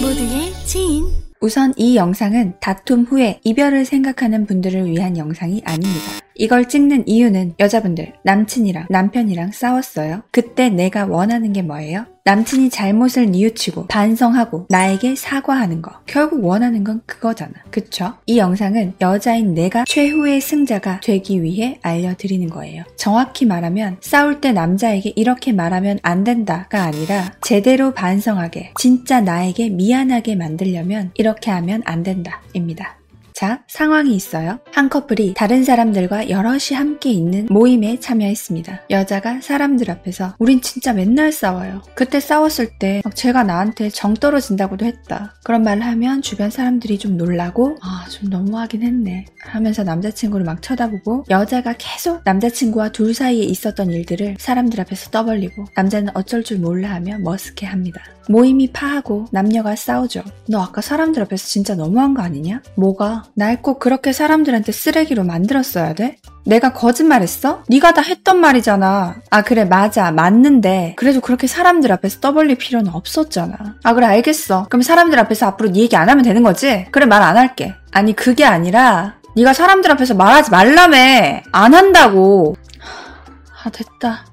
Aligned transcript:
모두의 0.00 0.52
지인 0.64 1.06
우선 1.40 1.72
이 1.76 1.96
영상은 1.96 2.54
다툼 2.60 3.02
후에 3.02 3.40
이별을 3.42 3.84
생각하는 3.84 4.46
분들을 4.46 4.86
위한 4.86 5.16
영상이 5.16 5.62
아닙니다. 5.64 6.04
이걸 6.36 6.68
찍는 6.68 7.08
이유는 7.08 7.54
여자분들, 7.58 8.12
남친이랑 8.24 8.86
남편이랑 8.90 9.50
싸웠어요. 9.50 10.22
그때 10.30 10.68
내가 10.68 11.06
원하는 11.06 11.52
게 11.52 11.62
뭐예요? 11.62 12.06
남친이 12.28 12.68
잘못을 12.68 13.30
뉘우치고 13.30 13.86
반성하고 13.86 14.66
나에게 14.68 15.16
사과하는 15.16 15.80
거. 15.80 15.92
결국 16.04 16.44
원하는 16.44 16.84
건 16.84 17.00
그거잖아. 17.06 17.52
그쵸? 17.70 18.12
이 18.26 18.36
영상은 18.36 18.92
여자인 19.00 19.54
내가 19.54 19.86
최후의 19.86 20.42
승자가 20.42 21.00
되기 21.00 21.42
위해 21.42 21.78
알려드리는 21.80 22.50
거예요. 22.50 22.84
정확히 22.96 23.46
말하면 23.46 23.96
싸울 24.02 24.42
때 24.42 24.52
남자에게 24.52 25.14
이렇게 25.16 25.52
말하면 25.52 26.00
안 26.02 26.22
된다가 26.22 26.82
아니라 26.82 27.32
제대로 27.40 27.94
반성하게 27.94 28.72
진짜 28.76 29.22
나에게 29.22 29.70
미안하게 29.70 30.36
만들려면 30.36 31.12
이렇게 31.14 31.50
하면 31.50 31.80
안 31.86 32.02
된다 32.02 32.42
입니다. 32.52 32.97
자, 33.38 33.62
상황이 33.68 34.16
있어요. 34.16 34.58
한 34.72 34.88
커플이 34.88 35.32
다른 35.34 35.62
사람들과 35.62 36.28
여럿이 36.28 36.74
함께 36.74 37.12
있는 37.12 37.46
모임에 37.48 38.00
참여했습니다. 38.00 38.86
여자가 38.90 39.40
사람들 39.40 39.92
앞에서 39.92 40.34
우린 40.40 40.60
진짜 40.60 40.92
맨날 40.92 41.30
싸워요. 41.30 41.82
그때 41.94 42.18
싸웠을 42.18 42.80
때 42.80 43.00
제가 43.14 43.44
나한테 43.44 43.90
정 43.90 44.14
떨어진다고도 44.14 44.84
했다. 44.86 45.36
그런 45.44 45.62
말을 45.62 45.86
하면 45.86 46.20
주변 46.20 46.50
사람들이 46.50 46.98
좀 46.98 47.16
놀라고 47.16 47.76
아, 47.80 48.06
좀 48.10 48.28
너무하긴 48.28 48.82
했네. 48.82 49.26
하면서 49.44 49.84
남자친구를 49.84 50.44
막 50.44 50.60
쳐다보고 50.60 51.26
여자가 51.30 51.74
계속 51.78 52.22
남자친구와 52.24 52.88
둘 52.88 53.14
사이에 53.14 53.44
있었던 53.44 53.90
일들을 53.90 54.34
사람들 54.40 54.80
앞에서 54.80 55.10
떠벌리고 55.10 55.66
남자는 55.76 56.10
어쩔 56.16 56.42
줄 56.42 56.58
몰라 56.58 56.90
하며 56.90 57.18
머쓱해 57.18 57.66
합니다. 57.66 58.02
모임이 58.28 58.72
파하고 58.72 59.26
남녀가 59.32 59.74
싸우죠. 59.74 60.22
너 60.48 60.60
아까 60.60 60.82
사람들 60.82 61.22
앞에서 61.22 61.46
진짜 61.46 61.74
너무한 61.74 62.12
거 62.12 62.22
아니냐? 62.22 62.62
뭐가? 62.74 63.24
날 63.34 63.62
꼭 63.62 63.78
그렇게 63.80 64.12
사람들한테 64.12 64.72
쓰레기로 64.72 65.24
만들었어야 65.24 65.94
돼? 65.94 66.16
내가 66.44 66.72
거짓말했어? 66.72 67.62
네가 67.68 67.92
다 67.92 68.00
했던 68.02 68.38
말이잖아. 68.40 69.16
아 69.30 69.42
그래 69.42 69.64
맞아 69.64 70.10
맞는데 70.10 70.94
그래도 70.96 71.20
그렇게 71.20 71.46
사람들 71.46 71.90
앞에서 71.92 72.20
떠벌릴 72.20 72.56
필요는 72.56 72.92
없었잖아. 72.92 73.56
아 73.82 73.94
그래 73.94 74.06
알겠어. 74.06 74.66
그럼 74.70 74.82
사람들 74.82 75.18
앞에서 75.18 75.46
앞으로 75.46 75.70
네 75.72 75.80
얘기 75.80 75.96
안 75.96 76.08
하면 76.08 76.24
되는 76.24 76.42
거지? 76.42 76.86
그래 76.90 77.06
말 77.06 77.22
안 77.22 77.36
할게. 77.36 77.74
아니 77.92 78.14
그게 78.14 78.44
아니라 78.44 79.16
네가 79.36 79.52
사람들 79.52 79.90
앞에서 79.92 80.14
말하지 80.14 80.50
말라며. 80.50 81.40
안 81.52 81.74
한다고. 81.74 82.56
아 83.64 83.70
됐다. 83.70 84.24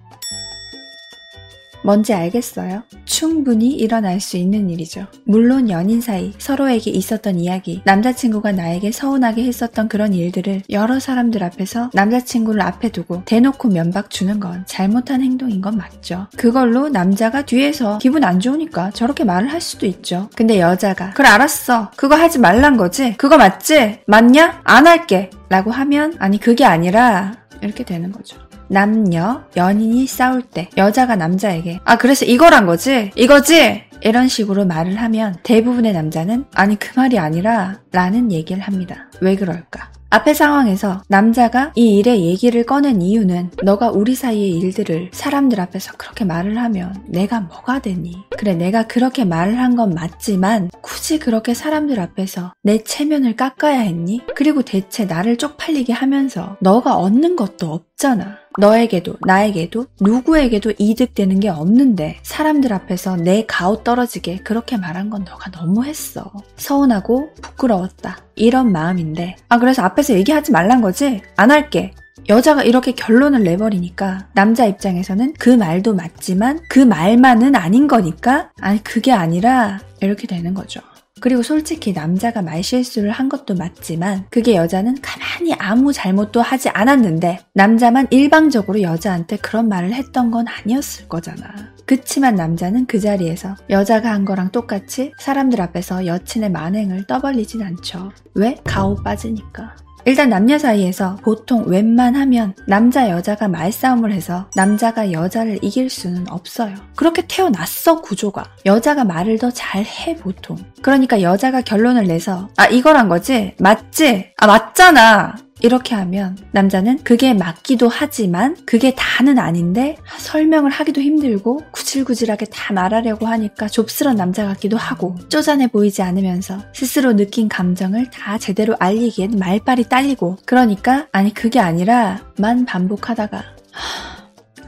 뭔지 1.86 2.16
알겠어요? 2.16 2.82
충분히 3.06 3.70
일어날 3.70 4.20
수 4.20 4.38
있는 4.38 4.72
일이죠. 4.72 5.06
물론 5.24 5.70
연인 5.70 6.02
사이 6.02 6.34
서로에게 6.40 6.90
있었던 6.90 7.40
이야기, 7.40 7.82
남자친구가 7.86 8.54
나에게 8.54 8.92
서운하게 8.92 9.44
했었던 9.44 9.88
그런 9.88 10.14
일들을 10.14 10.64
여러 10.72 11.00
사람들 11.00 11.44
앞에서 11.44 11.92
남자친구를 11.94 12.60
앞에 12.62 12.90
두고 12.90 13.22
대놓고 13.26 13.70
면박 13.70 14.10
주는 14.10 14.40
건 14.40 14.64
잘못한 14.66 15.22
행동인 15.22 15.62
건 15.62 15.78
맞죠. 15.78 16.26
그걸로 16.36 16.90
남자가 16.90 17.44
뒤에서 17.46 18.00
기분 18.00 18.24
안 18.24 18.40
좋으니까 18.40 18.90
저렇게 18.92 19.24
말을 19.24 19.54
할 19.54 19.62
수도 19.62 19.86
있죠. 19.86 20.28
근데 20.36 20.60
여자가 20.60 21.12
그래 21.12 21.28
알았어. 21.30 21.92
그거 21.96 22.16
하지 22.16 22.40
말란 22.40 22.78
거지? 22.78 23.16
그거 23.18 23.38
맞지? 23.38 24.00
맞냐? 24.08 24.62
안 24.64 24.88
할게. 24.88 25.30
라고 25.48 25.70
하면 25.70 26.16
아니 26.18 26.40
그게 26.40 26.66
아니라 26.66 27.34
이렇게 27.62 27.84
되는 27.84 28.12
거죠. 28.12 28.45
남녀, 28.68 29.44
연인이 29.56 30.08
싸울 30.08 30.42
때 30.42 30.70
여자가 30.78 31.16
남자에게 31.16 31.80
아 31.86 31.98
그래서 31.98 32.26
이거란 32.26 32.66
거지? 32.66 33.12
이거지? 33.16 33.84
이런 34.02 34.28
식으로 34.28 34.66
말을 34.66 34.96
하면 35.02 35.36
대부분의 35.44 35.94
남자는 35.94 36.46
아니 36.54 36.78
그 36.78 36.90
말이 36.96 37.18
아니라 37.18 37.80
라는 37.92 38.32
얘기를 38.32 38.62
합니다. 38.62 39.10
왜 39.22 39.36
그럴까? 39.36 39.90
앞의 40.16 40.34
상황에서 40.34 41.02
남자가 41.10 41.74
이 41.76 41.98
일의 41.98 42.24
얘기를 42.24 42.64
꺼낸 42.66 43.02
이유는 43.02 43.52
너가 43.64 43.92
우리 43.92 44.16
사이의 44.16 44.52
일들을 44.52 45.10
사람들 45.12 45.60
앞에서 45.60 45.92
그렇게 45.98 46.24
말을 46.24 46.58
하면 46.58 47.04
내가 47.06 47.42
뭐가 47.42 47.80
되니? 47.80 48.24
그래, 48.38 48.54
내가 48.54 48.88
그렇게 48.88 49.26
말을 49.26 49.60
한 49.60 49.76
건 49.76 49.94
맞지만 49.94 50.72
굳이 50.82 51.20
그렇게 51.20 51.54
사람들 51.54 52.00
앞에서 52.00 52.54
내 52.64 52.82
체면을 52.82 53.36
깎아야 53.36 53.80
했니? 53.82 54.22
그리고 54.36 54.62
대체 54.62 55.04
나를 55.04 55.36
쪽팔리게 55.38 55.92
하면서 55.92 56.56
너가 56.62 56.96
얻는 56.96 57.36
것도 57.36 57.74
없잖아. 57.74 58.38
너에게도 58.58 59.18
나에게도 59.28 59.88
누구에게도 60.00 60.72
이득되는 60.78 61.42
게 61.42 61.50
없는데 61.50 62.20
사람들 62.24 62.72
앞에서 62.72 63.18
내 63.18 63.44
가오 63.46 63.84
떨어지게 63.84 64.38
그렇게 64.46 64.78
말한 64.78 65.10
건 65.10 65.26
너가 65.26 65.52
너무했어. 65.52 66.32
서운하고 66.56 67.34
부끄러웠다. 67.42 68.25
이런 68.36 68.72
마음인데 68.72 69.36
아 69.50 69.60
그래서 69.60 69.84
앞에서 69.84 70.14
얘기하지 70.14 70.52
말란 70.52 70.82
거지? 70.82 71.22
안 71.38 71.52
할게. 71.52 71.94
여자가 72.28 72.64
이렇게 72.64 72.92
결론을 72.92 73.44
내버리니까 73.44 74.28
남자 74.34 74.66
입장에서는 74.66 75.34
그 75.38 75.50
말도 75.50 75.94
맞지만 75.94 76.60
그 76.70 76.80
말만은 76.80 77.56
아닌 77.56 77.88
거니까 77.88 78.50
아니 78.60 78.84
그게 78.84 79.12
아니라 79.12 79.80
이렇게 80.02 80.26
되는 80.26 80.54
거죠. 80.54 80.82
그리고 81.22 81.42
솔직히 81.44 81.94
남자가 81.94 82.42
말실수를 82.42 83.10
한 83.10 83.30
것도 83.30 83.56
맞지만 83.56 84.26
그게 84.30 84.56
여자는 84.56 84.98
가만히 85.02 85.54
아무 85.58 85.94
잘못도 85.94 86.42
하지 86.42 86.70
않았는데 86.70 87.40
남자만 87.54 88.08
일방적으로 88.12 88.82
여자한테 88.82 89.38
그런 89.38 89.70
말을 89.70 89.94
했던 89.94 90.30
건 90.30 90.46
아니었을 90.48 91.08
거잖아. 91.08 91.74
그치만 91.86 92.36
남자는 92.36 92.86
그 92.88 93.00
자리에서 93.00 93.56
여자가 93.70 94.12
한 94.12 94.26
거랑 94.26 94.52
똑같이 94.52 95.14
사람들 95.20 95.62
앞에서 95.62 96.06
여친의 96.06 96.52
만행을 96.52 97.06
떠벌리진 97.08 97.62
않죠. 97.62 98.12
왜? 98.34 98.58
가오 98.64 98.96
빠지니까. 98.96 99.76
일단 100.08 100.30
남녀 100.30 100.60
사이에서 100.60 101.16
보통 101.24 101.64
웬만하면 101.66 102.54
남자 102.68 103.10
여자가 103.10 103.48
말싸움을 103.48 104.12
해서 104.14 104.48
남자가 104.56 105.12
여자를 105.12 105.58
이길 105.64 105.90
수는 105.90 106.30
없어요. 106.30 106.76
그렇게 106.96 107.24
태어났어 107.28 108.02
구조가. 108.02 108.44
여자가 108.68 109.04
말을 109.04 109.40
더 109.40 109.50
잘해 109.50 110.18
보통. 110.18 110.58
그러니까 110.84 111.24
여자가 111.24 111.62
결론을 111.62 112.06
내서 112.06 112.50
아 112.56 112.68
이거란 112.68 113.10
거지? 113.10 113.56
맞지? 113.60 114.34
아 114.38 114.46
맞잖아. 114.46 115.38
이렇게 115.66 115.96
하면 115.96 116.38
남자는 116.52 117.00
그게 117.04 117.34
맞기도 117.34 117.90
하지만 117.90 118.56
그게 118.68 118.94
다는 118.96 119.40
아닌데 119.40 119.98
설명을 120.20 120.70
하기도 120.70 121.02
힘들고 121.02 121.64
구질구질하게 121.72 122.46
다 122.52 122.72
말하려고 122.72 123.26
하니까 123.26 123.68
좁스런 123.68 124.16
남자 124.16 124.46
같기도 124.46 124.78
하고 124.78 125.16
쪼잔해 125.28 125.68
보이지 125.68 126.04
않으면서 126.04 126.60
스스로 126.72 127.16
느낀 127.16 127.50
감정을 127.50 128.12
다 128.12 128.38
제대로 128.38 128.76
알리기엔 128.78 129.40
말빨이 129.40 129.90
딸리고 129.90 130.38
그러니까 130.46 131.08
아니 131.12 131.34
그게 131.34 131.60
아니라 131.60 132.22
만 132.38 132.66
반복하다가 132.66 133.44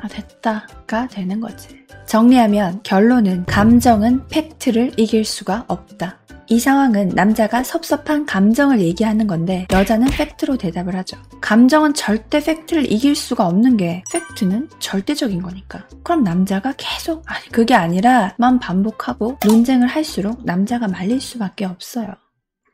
아 0.01 0.07
됐다가 0.07 1.07
되는 1.07 1.39
거지. 1.39 1.85
정리하면 2.07 2.79
결론은 2.81 3.45
감정은 3.45 4.27
팩트를 4.29 4.93
이길 4.97 5.25
수가 5.25 5.65
없다. 5.67 6.17
이 6.49 6.59
상황은 6.59 7.09
남자가 7.09 7.63
섭섭한 7.63 8.25
감정을 8.25 8.79
얘기하는 8.79 9.27
건데 9.27 9.67
여자는 9.71 10.07
팩트로 10.07 10.57
대답을 10.57 10.95
하죠. 10.95 11.17
감정은 11.41 11.93
절대 11.93 12.41
팩트를 12.41 12.91
이길 12.91 13.15
수가 13.15 13.45
없는 13.47 13.75
게 13.77 14.03
팩트는 14.11 14.69
절대적인 14.79 15.41
거니까. 15.41 15.85
그럼 16.03 16.23
남자가 16.23 16.73
계속 16.77 17.23
아니 17.25 17.45
그게 17.49 17.73
아니라 17.73 18.33
만 18.37 18.59
반복하고 18.59 19.37
논쟁을 19.45 19.87
할수록 19.87 20.45
남자가 20.45 20.87
말릴 20.87 21.19
수밖에 21.19 21.65
없어요. 21.65 22.15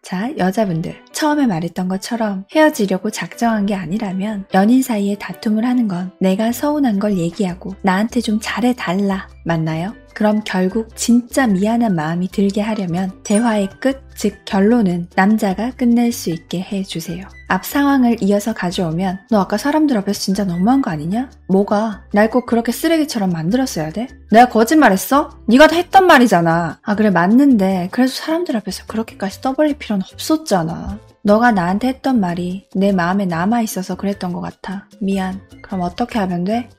자, 0.03 0.35
여자분들. 0.37 1.01
처음에 1.13 1.47
말했던 1.47 1.87
것처럼 1.87 2.43
헤어지려고 2.53 3.09
작정한 3.09 3.65
게 3.65 3.73
아니라면 3.73 4.45
연인 4.53 4.83
사이에 4.83 5.15
다툼을 5.17 5.65
하는 5.65 5.87
건 5.87 6.11
내가 6.19 6.51
서운한 6.51 6.99
걸 6.99 7.17
얘기하고 7.17 7.73
나한테 7.81 8.19
좀 8.19 8.37
잘해달라. 8.41 9.29
맞나요? 9.45 9.95
그럼 10.13 10.41
결국 10.45 10.95
진짜 10.95 11.47
미안한 11.47 11.95
마음이 11.95 12.27
들게 12.29 12.61
하려면 12.61 13.11
대화의 13.23 13.69
끝, 13.79 14.01
즉 14.15 14.41
결론은 14.45 15.07
남자가 15.15 15.71
끝낼 15.71 16.11
수 16.11 16.29
있게 16.29 16.61
해주세요. 16.61 17.27
앞 17.47 17.65
상황을 17.65 18.17
이어서 18.21 18.53
가져오면 18.53 19.19
너 19.29 19.41
아까 19.41 19.57
사람들 19.57 19.97
앞에서 19.97 20.19
진짜 20.19 20.43
너무한 20.45 20.81
거 20.81 20.89
아니냐? 20.91 21.29
뭐가? 21.47 22.03
날 22.13 22.29
꼭 22.29 22.45
그렇게 22.47 22.71
쓰레기처럼 22.71 23.29
만들었어야 23.31 23.91
돼? 23.91 24.07
내가 24.31 24.49
거짓말했어? 24.49 25.29
네가 25.47 25.67
다 25.67 25.75
했단 25.75 26.07
말이잖아. 26.07 26.79
아 26.81 26.95
그래 26.95 27.09
맞는데 27.11 27.89
그래서 27.91 28.15
사람들 28.15 28.55
앞에서 28.57 28.85
그렇게까지 28.87 29.41
떠벌릴 29.41 29.77
필요는 29.77 30.03
없었잖아. 30.13 30.97
너가 31.25 31.51
나한테 31.51 31.87
했던 31.87 32.19
말이 32.19 32.67
내 32.75 32.91
마음에 32.91 33.25
남아있어서 33.25 33.95
그랬던 33.95 34.33
것 34.33 34.41
같아. 34.41 34.87
미안. 34.99 35.39
그럼 35.61 35.81
어떻게 35.81 36.19
하면 36.19 36.43
돼? 36.43 36.69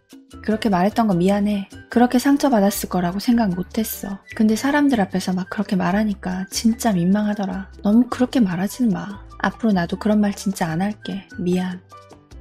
그렇게 0.43 0.69
말했던 0.69 1.07
거 1.09 1.15
미안해. 1.15 1.71
그렇게 1.89 2.19
상처받았을 2.19 2.91
거라고 2.91 3.21
생각 3.21 3.55
못했어. 3.55 4.19
근데 4.37 4.55
사람들 4.55 5.01
앞에서 5.01 5.33
막 5.33 5.49
그렇게 5.49 5.77
말하니까 5.77 6.45
진짜 6.51 6.93
민망하더라. 6.93 7.71
너무 7.83 8.07
그렇게 8.11 8.41
말하지는 8.41 8.91
마. 8.93 9.25
앞으로 9.39 9.73
나도 9.73 9.99
그런 9.99 10.21
말 10.21 10.35
진짜 10.35 10.69
안 10.69 10.83
할게. 10.83 11.27
미안. 11.39 11.81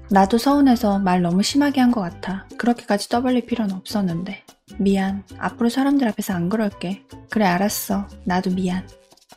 나도 0.10 0.38
서운해서 0.38 1.00
말 1.00 1.22
너무 1.22 1.42
심하게 1.42 1.80
한 1.80 1.92
것 1.92 2.02
같아. 2.02 2.46
그렇게까지 2.58 3.08
떠벌릴 3.08 3.46
필요는 3.46 3.74
없었는데. 3.76 4.44
미안. 4.78 5.24
앞으로 5.38 5.70
사람들 5.70 6.06
앞에서 6.10 6.34
안 6.34 6.50
그럴게. 6.50 7.04
그래, 7.30 7.46
알았어. 7.46 8.08
나도 8.26 8.50
미안. 8.52 8.86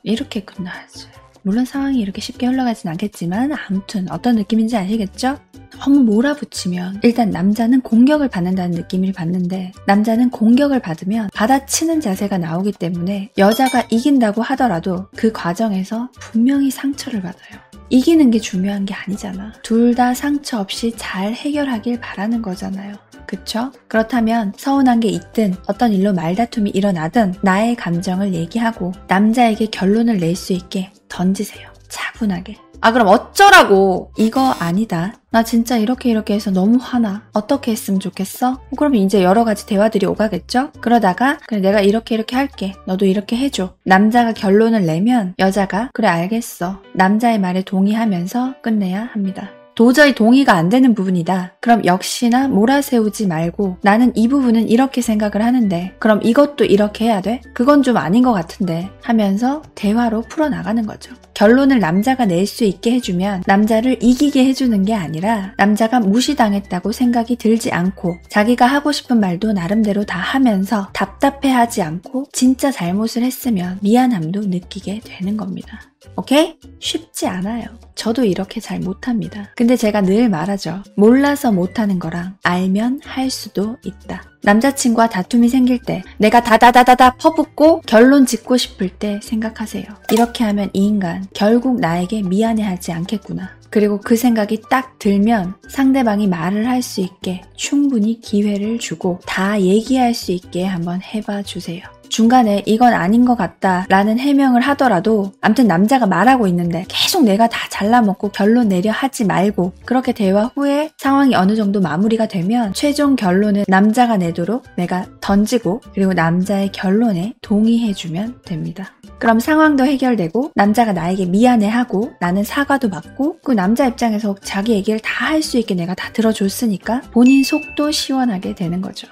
이렇게 0.02 0.40
끝나야지. 0.44 1.06
물론 1.46 1.64
상황이 1.64 2.00
이렇게 2.00 2.20
쉽게 2.20 2.44
흘러가진 2.48 2.90
않겠지만 2.90 3.52
아무튼 3.52 4.10
어떤 4.10 4.34
느낌인지 4.34 4.76
아시겠죠? 4.76 5.38
너무 5.78 6.00
몰아붙이면 6.00 6.98
일단 7.04 7.30
남자는 7.30 7.82
공격을 7.82 8.26
받는다는 8.28 8.72
느낌을 8.72 9.12
받는데 9.12 9.70
남자는 9.86 10.30
공격을 10.30 10.80
받으면 10.80 11.28
받아치는 11.32 12.00
자세가 12.00 12.38
나오기 12.38 12.72
때문에 12.72 13.30
여자가 13.38 13.86
이긴다고 13.90 14.42
하더라도 14.42 15.06
그 15.14 15.30
과정에서 15.30 16.10
분명히 16.18 16.68
상처를 16.72 17.22
받아요. 17.22 17.60
이기는 17.90 18.28
게 18.32 18.40
중요한 18.40 18.84
게 18.84 18.94
아니잖아. 18.94 19.52
둘 19.62 19.94
다 19.94 20.14
상처 20.14 20.58
없이 20.58 20.92
잘 20.96 21.32
해결하길 21.32 22.00
바라는 22.00 22.42
거잖아요. 22.42 22.94
그쵸? 23.26 23.72
그렇다면 23.88 24.52
서운한 24.56 25.00
게 25.00 25.08
있든 25.08 25.54
어떤 25.66 25.92
일로 25.92 26.12
말다툼이 26.12 26.70
일어나든 26.70 27.34
나의 27.42 27.74
감정을 27.76 28.34
얘기하고 28.34 28.92
남자에게 29.08 29.66
결론을 29.66 30.18
낼 30.18 30.36
수 30.36 30.52
있게 30.52 30.90
던지세요. 31.08 31.68
차분하게. 31.88 32.56
아, 32.82 32.92
그럼 32.92 33.08
어쩌라고! 33.08 34.12
이거 34.18 34.50
아니다. 34.58 35.14
나 35.30 35.42
진짜 35.42 35.78
이렇게 35.78 36.10
이렇게 36.10 36.34
해서 36.34 36.50
너무 36.50 36.76
화나. 36.80 37.22
어떻게 37.32 37.72
했으면 37.72 38.00
좋겠어? 38.00 38.60
그러면 38.76 39.00
이제 39.00 39.22
여러 39.24 39.44
가지 39.44 39.66
대화들이 39.66 40.04
오가겠죠? 40.04 40.72
그러다가, 40.82 41.38
그래, 41.46 41.60
내가 41.60 41.80
이렇게 41.80 42.14
이렇게 42.14 42.36
할게. 42.36 42.74
너도 42.86 43.06
이렇게 43.06 43.36
해줘. 43.36 43.74
남자가 43.84 44.34
결론을 44.34 44.84
내면 44.84 45.34
여자가, 45.38 45.88
그래, 45.94 46.08
알겠어. 46.08 46.82
남자의 46.94 47.40
말에 47.40 47.62
동의하면서 47.62 48.56
끝내야 48.62 49.04
합니다. 49.12 49.48
도저히 49.76 50.14
동의가 50.14 50.54
안 50.54 50.70
되는 50.70 50.94
부분이다. 50.94 51.56
그럼 51.60 51.84
역시나 51.84 52.48
몰아세우지 52.48 53.26
말고 53.26 53.76
나는 53.82 54.10
이 54.16 54.26
부분은 54.26 54.70
이렇게 54.70 55.02
생각을 55.02 55.44
하는데 55.44 55.94
그럼 55.98 56.18
이것도 56.22 56.64
이렇게 56.64 57.04
해야 57.04 57.20
돼? 57.20 57.42
그건 57.52 57.82
좀 57.82 57.98
아닌 57.98 58.24
것 58.24 58.32
같은데 58.32 58.88
하면서 59.02 59.60
대화로 59.74 60.22
풀어나가는 60.22 60.86
거죠. 60.86 61.14
결론을 61.36 61.80
남자가 61.80 62.24
낼 62.24 62.46
수 62.46 62.64
있게 62.64 62.92
해주면 62.92 63.42
남자를 63.46 63.98
이기게 64.00 64.46
해주는 64.46 64.84
게 64.84 64.94
아니라 64.94 65.52
남자가 65.58 66.00
무시당했다고 66.00 66.92
생각이 66.92 67.36
들지 67.36 67.72
않고 67.72 68.18
자기가 68.28 68.64
하고 68.64 68.92
싶은 68.92 69.20
말도 69.20 69.52
나름대로 69.52 70.04
다 70.04 70.18
하면서 70.18 70.88
답답해하지 70.94 71.82
않고 71.82 72.26
진짜 72.32 72.70
잘못을 72.70 73.22
했으면 73.22 73.78
미안함도 73.82 74.42
느끼게 74.42 75.00
되는 75.04 75.36
겁니다. 75.36 75.82
오케이? 76.16 76.56
쉽지 76.80 77.26
않아요. 77.26 77.64
저도 77.96 78.24
이렇게 78.24 78.60
잘 78.60 78.78
못합니다. 78.78 79.50
근데 79.56 79.76
제가 79.76 80.02
늘 80.02 80.28
말하죠. 80.28 80.84
몰라서 80.96 81.50
못하는 81.52 81.98
거랑 81.98 82.36
알면 82.44 83.00
할 83.04 83.28
수도 83.28 83.76
있다. 83.84 84.22
남자친구와 84.42 85.08
다툼이 85.08 85.48
생길 85.48 85.78
때 85.78 86.02
내가 86.18 86.42
다다다다다 86.42 87.16
퍼붓고 87.16 87.82
결론 87.86 88.26
짓고 88.26 88.56
싶을 88.56 88.88
때 88.88 89.20
생각하세요. 89.22 89.84
이렇게 90.12 90.44
하면 90.44 90.70
이 90.72 90.86
인간 90.86 91.26
결국 91.34 91.80
나에게 91.80 92.22
미안해하지 92.22 92.92
않겠구나. 92.92 93.56
그리고 93.76 94.00
그 94.02 94.16
생각이 94.16 94.62
딱 94.70 94.98
들면 94.98 95.56
상대방이 95.68 96.28
말을 96.28 96.66
할 96.66 96.80
수 96.80 97.02
있게 97.02 97.42
충분히 97.56 98.20
기회를 98.22 98.78
주고 98.78 99.18
다 99.26 99.60
얘기할 99.60 100.14
수 100.14 100.32
있게 100.32 100.64
한번 100.64 101.02
해봐 101.02 101.42
주세요. 101.42 101.82
중간에 102.08 102.62
이건 102.66 102.94
아닌 102.94 103.24
것 103.24 103.36
같다 103.36 103.84
라는 103.88 104.18
해명을 104.18 104.60
하더라도 104.62 105.32
암튼 105.40 105.66
남자가 105.66 106.06
말하고 106.06 106.46
있는데 106.46 106.84
계속 106.88 107.24
내가 107.24 107.48
다 107.48 107.68
잘라먹고 107.68 108.30
결론 108.30 108.68
내려 108.68 108.92
하지 108.92 109.24
말고 109.24 109.72
그렇게 109.84 110.12
대화 110.12 110.44
후에 110.54 110.90
상황이 110.96 111.34
어느 111.34 111.56
정도 111.56 111.80
마무리가 111.80 112.26
되면 112.26 112.72
최종 112.72 113.16
결론은 113.16 113.64
남자가 113.68 114.16
내도록 114.16 114.64
내가 114.76 115.06
던지고 115.20 115.82
그리고 115.92 116.14
남자의 116.14 116.70
결론에 116.72 117.34
동의해주면 117.42 118.42
됩니다. 118.44 118.92
그럼 119.18 119.40
상황도 119.40 119.84
해결되고 119.84 120.52
남자가 120.54 120.92
나에게 120.92 121.26
미안해하고 121.26 122.12
나는 122.20 122.44
사과도 122.44 122.90
받고 122.90 123.38
그 123.42 123.52
남자 123.52 123.86
입장에서 123.86 124.34
자기 124.42 124.72
얘기를 124.72 125.00
다 125.00 125.16
할 125.26 125.42
수 125.42 125.58
있게 125.58 125.74
내가 125.74 125.94
다 125.94 126.12
들어줬으니까 126.12 127.02
본인 127.12 127.42
속도 127.42 127.90
시원하게 127.90 128.54
되는 128.54 128.80
거죠. 128.80 129.08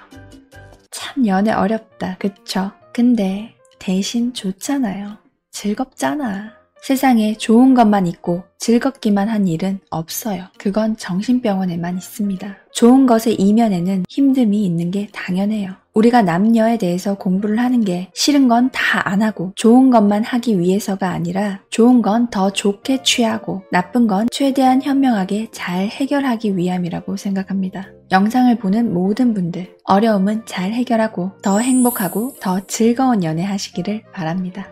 참 0.91 1.25
연애 1.27 1.51
어렵다. 1.51 2.17
그쵸? 2.19 2.71
근데 2.93 3.53
대신 3.79 4.33
좋잖아요. 4.33 5.17
즐겁잖아. 5.51 6.53
세상에 6.81 7.35
좋은 7.35 7.73
것만 7.73 8.05
있고 8.07 8.43
즐겁기만 8.59 9.27
한 9.27 9.47
일은 9.47 9.79
없어요. 9.89 10.45
그건 10.57 10.95
정신병원에만 10.97 11.97
있습니다. 11.97 12.55
좋은 12.71 13.05
것의 13.07 13.35
이면에는 13.39 14.03
힘듦이 14.03 14.53
있는 14.53 14.91
게 14.91 15.07
당연해요. 15.11 15.73
우리가 15.95 16.21
남녀에 16.21 16.77
대해서 16.77 17.15
공부를 17.15 17.57
하는 17.59 17.81
게 17.81 18.09
싫은 18.13 18.47
건 18.49 18.69
다 18.69 19.01
안 19.05 19.21
하고 19.21 19.53
좋은 19.55 19.89
것만 19.91 20.23
하기 20.25 20.59
위해서가 20.59 21.09
아니라 21.09 21.61
좋은 21.69 22.01
건 22.01 22.29
더 22.29 22.49
좋게 22.51 23.01
취하고 23.03 23.63
나쁜 23.71 24.05
건 24.07 24.27
최대한 24.31 24.81
현명하게 24.81 25.49
잘 25.51 25.87
해결하기 25.87 26.57
위함이라고 26.57 27.15
생각합니다. 27.17 27.87
영상을 28.11 28.53
보는 28.57 28.93
모든 28.93 29.33
분들 29.33 29.77
어려움은 29.85 30.43
잘 30.45 30.73
해결하고 30.73 31.31
더 31.41 31.59
행복하고 31.59 32.33
더 32.41 32.59
즐거운 32.67 33.23
연애 33.23 33.43
하시기를 33.43 34.03
바랍니다. 34.13 34.67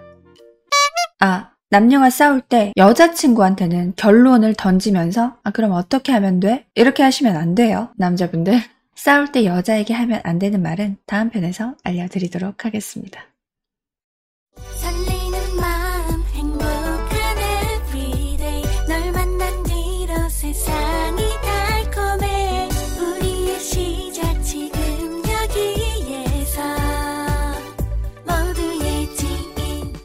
아, 1.21 1.51
남녀가 1.69 2.09
싸울 2.09 2.41
때 2.41 2.73
여자친구한테는 2.75 3.93
결론을 3.95 4.55
던지면서 4.55 5.37
아 5.43 5.51
그럼 5.51 5.71
어떻게 5.71 6.11
하면 6.11 6.39
돼? 6.39 6.65
이렇게 6.75 7.01
하시면 7.01 7.35
안 7.37 7.55
돼요. 7.55 7.89
남자분들. 7.97 8.61
싸울 8.95 9.31
때 9.31 9.45
여자에게 9.45 9.93
하면 9.93 10.21
안 10.23 10.39
되는 10.39 10.61
말은 10.61 10.97
다음 11.05 11.29
편에서 11.29 11.75
알려드리도록 11.83 12.65
하겠습니다. 12.65 13.27